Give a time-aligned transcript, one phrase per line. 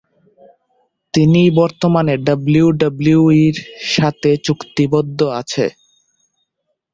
[1.13, 3.57] তিনি বর্তমানে ডাব্লিউডাব্লিউই-এর
[3.91, 5.65] সাথে চুক্তিবদ্ধ আছে।